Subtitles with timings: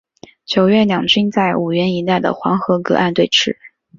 [0.45, 3.55] 九月两军在五原一带的黄河隔岸对峙。